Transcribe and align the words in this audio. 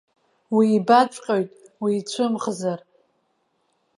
Уибаҵәҟьоит, 0.55 1.51
уицәымӷзар. 1.83 2.79